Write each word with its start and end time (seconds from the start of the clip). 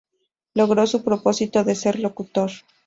Logró 0.55 0.87
su 0.87 1.03
propósito 1.03 1.63
de 1.63 1.75
ser 1.75 1.99
locutor. 1.99 2.49